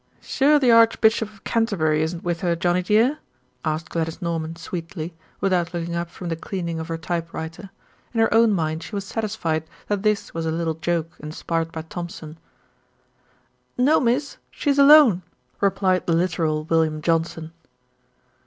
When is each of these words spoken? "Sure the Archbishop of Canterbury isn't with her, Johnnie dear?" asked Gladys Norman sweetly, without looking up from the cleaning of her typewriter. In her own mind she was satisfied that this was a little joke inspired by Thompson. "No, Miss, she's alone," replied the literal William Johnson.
"Sure 0.19 0.57
the 0.57 0.71
Archbishop 0.71 1.31
of 1.31 1.43
Canterbury 1.43 2.01
isn't 2.01 2.23
with 2.23 2.41
her, 2.41 2.55
Johnnie 2.55 2.81
dear?" 2.81 3.19
asked 3.63 3.89
Gladys 3.91 4.19
Norman 4.19 4.55
sweetly, 4.55 5.13
without 5.39 5.75
looking 5.75 5.95
up 5.95 6.09
from 6.09 6.29
the 6.29 6.35
cleaning 6.35 6.79
of 6.79 6.87
her 6.87 6.97
typewriter. 6.97 7.69
In 8.11 8.19
her 8.19 8.33
own 8.33 8.51
mind 8.51 8.81
she 8.81 8.95
was 8.95 9.05
satisfied 9.05 9.63
that 9.89 10.01
this 10.01 10.33
was 10.33 10.47
a 10.47 10.51
little 10.51 10.73
joke 10.73 11.11
inspired 11.19 11.71
by 11.71 11.83
Thompson. 11.83 12.39
"No, 13.77 13.99
Miss, 13.99 14.37
she's 14.49 14.79
alone," 14.79 15.21
replied 15.59 16.07
the 16.07 16.13
literal 16.13 16.63
William 16.63 17.03
Johnson. 17.03 17.51